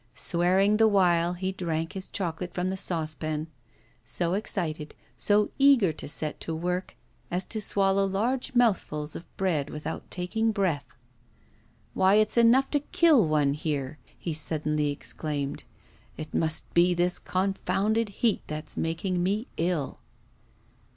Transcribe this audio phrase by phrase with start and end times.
[0.15, 3.45] Swearing the while, he drank his chocolate from the saucepan,
[4.03, 6.95] so excited, so eager to set to work,
[7.29, 10.87] as to swallow large mouthfuls of bread without taking breath.
[11.93, 15.65] 'Why, it's enough to kill one here,' he suddenly exclaimed.
[16.17, 19.99] 'It must be this confounded heat that's making me ill.